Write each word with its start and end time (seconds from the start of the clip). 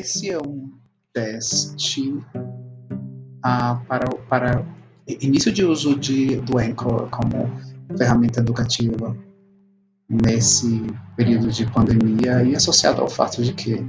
Esse 0.00 0.30
é 0.30 0.38
um 0.38 0.70
teste 1.12 2.18
ah, 3.42 3.82
para, 3.86 4.08
para 4.30 4.66
início 5.06 5.52
de 5.52 5.62
uso 5.62 5.94
de, 5.98 6.36
do 6.36 6.56
Anchor 6.56 7.10
como 7.10 7.50
ferramenta 7.98 8.40
educativa 8.40 9.14
nesse 10.08 10.86
período 11.18 11.50
de 11.50 11.70
pandemia 11.70 12.42
e 12.44 12.56
associado 12.56 13.02
ao 13.02 13.10
fato 13.10 13.42
de 13.42 13.52
que 13.52 13.84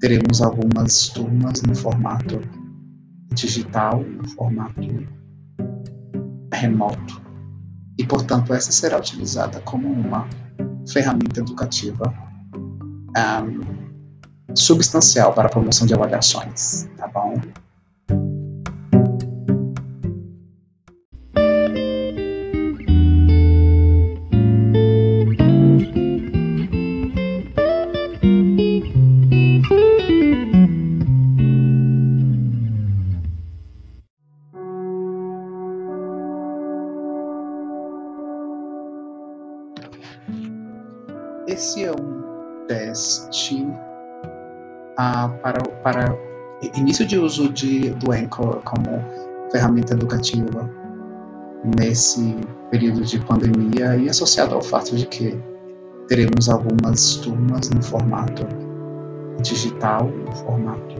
teremos 0.00 0.42
algumas 0.42 1.10
turmas 1.10 1.62
no 1.62 1.76
formato 1.76 2.40
digital, 3.32 4.02
no 4.02 4.28
formato 4.30 4.80
remoto. 6.52 7.22
E, 7.96 8.04
portanto, 8.04 8.52
essa 8.52 8.72
será 8.72 8.98
utilizada 8.98 9.60
como 9.60 9.86
uma 9.86 10.28
ferramenta 10.88 11.38
educativa 11.38 12.12
um, 13.16 13.75
substancial 14.56 15.32
para 15.32 15.46
a 15.46 15.50
promoção 15.50 15.86
de 15.86 15.94
avaliações, 15.94 16.88
tá 16.96 17.06
bom? 17.08 17.34
Esse 41.46 41.84
é 41.84 41.92
um 41.92 42.66
teste 42.66 43.66
ah, 44.96 45.28
para, 45.42 45.62
para 45.82 46.18
início 46.74 47.06
de 47.06 47.18
uso 47.18 47.48
de, 47.52 47.90
do 47.90 48.12
Anchor 48.12 48.62
como 48.62 49.04
ferramenta 49.50 49.94
educativa 49.94 50.70
nesse 51.78 52.36
período 52.70 53.04
de 53.04 53.18
pandemia 53.20 53.96
e 53.96 54.08
associado 54.08 54.54
ao 54.54 54.62
fato 54.62 54.96
de 54.96 55.06
que 55.06 55.38
teremos 56.08 56.48
algumas 56.48 57.16
turmas 57.16 57.68
no 57.70 57.82
formato 57.82 58.46
digital, 59.42 60.04
no 60.08 60.34
formato 60.36 60.96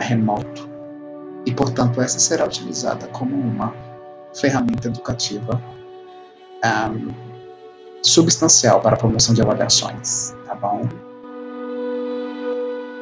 remoto. 0.00 0.68
E, 1.44 1.52
portanto, 1.52 2.00
essa 2.00 2.18
será 2.18 2.44
utilizada 2.44 3.06
como 3.08 3.36
uma 3.36 3.72
ferramenta 4.34 4.88
educativa 4.88 5.62
um, 6.64 7.14
substancial 8.02 8.80
para 8.80 8.96
a 8.96 8.98
promoção 8.98 9.34
de 9.34 9.42
avaliações, 9.42 10.34
tá 10.46 10.54
bom? 10.54 10.82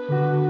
Thank 0.08 0.38
you. 0.38 0.43